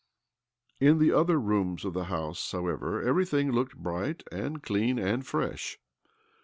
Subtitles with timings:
[0.45, 0.49] *
[0.79, 5.77] In the other rooms of the house, however, everything looked bright and clean and fresh.